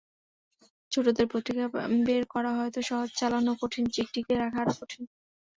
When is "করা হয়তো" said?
2.33-2.79